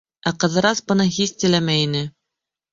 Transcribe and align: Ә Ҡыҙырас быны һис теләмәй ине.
Ә 0.29 0.31
Ҡыҙырас 0.43 0.81
быны 0.87 1.07
һис 1.19 1.35
теләмәй 1.45 1.87
ине. 1.91 2.05